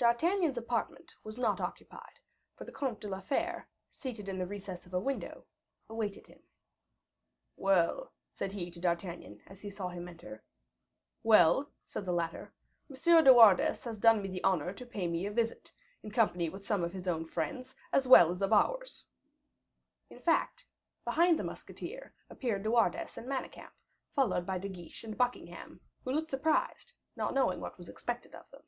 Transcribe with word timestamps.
D'Artagnan's 0.00 0.56
apartment 0.56 1.16
was 1.24 1.38
not 1.38 1.58
unoccupied; 1.58 2.20
for 2.56 2.62
the 2.64 2.70
Comte 2.70 3.00
de 3.00 3.08
la 3.08 3.20
Fere, 3.20 3.68
seated 3.90 4.28
in 4.28 4.38
the 4.38 4.46
recess 4.46 4.86
of 4.86 4.94
a 4.94 5.00
window, 5.00 5.44
awaited 5.88 6.28
him. 6.28 6.40
"Well," 7.56 8.12
said 8.32 8.52
he 8.52 8.70
to 8.70 8.78
D'Artagnan, 8.78 9.42
as 9.48 9.62
he 9.62 9.70
saw 9.70 9.88
him 9.88 10.06
enter. 10.06 10.44
"Well," 11.24 11.72
said 11.84 12.04
the 12.06 12.12
latter, 12.12 12.54
"M. 12.88 13.24
de 13.24 13.34
Wardes 13.34 13.82
has 13.82 13.98
done 13.98 14.22
me 14.22 14.28
the 14.28 14.44
honor 14.44 14.72
to 14.72 14.86
pay 14.86 15.08
me 15.08 15.26
a 15.26 15.32
visit, 15.32 15.74
in 16.04 16.12
company 16.12 16.48
with 16.48 16.64
some 16.64 16.84
of 16.84 16.92
his 16.92 17.08
own 17.08 17.26
friends, 17.26 17.74
as 17.92 18.06
well 18.06 18.30
as 18.30 18.40
of 18.40 18.52
ours." 18.52 19.04
In 20.10 20.20
fact, 20.20 20.64
behind 21.04 21.40
the 21.40 21.42
musketeer 21.42 22.14
appeared 22.30 22.62
De 22.62 22.70
Wardes 22.70 23.18
and 23.18 23.26
Manicamp, 23.28 23.72
followed 24.14 24.46
by 24.46 24.58
De 24.58 24.68
Guiche 24.68 25.02
and 25.02 25.18
Buckingham, 25.18 25.80
who 26.04 26.12
looked 26.12 26.30
surprised, 26.30 26.92
not 27.16 27.34
knowing 27.34 27.58
what 27.58 27.76
was 27.76 27.88
expected 27.88 28.32
of 28.36 28.48
them. 28.52 28.62